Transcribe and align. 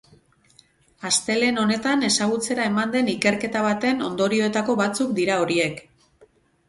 Astelehen 1.09 1.59
honetan 1.63 2.07
ezagutzera 2.07 2.65
eman 2.71 2.95
den 2.95 3.11
ikerketa 3.15 3.61
baten 3.67 4.03
ondorioetako 4.09 4.77
batzuk 4.81 5.13
dira 5.21 5.37
horiek. 5.45 5.83